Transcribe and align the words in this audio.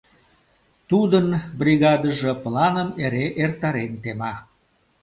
Тудын 0.89 1.27
бригадыже 1.59 2.31
планым 2.43 2.89
эре 3.05 3.25
эртарен 3.43 3.93
тема. 4.03 4.35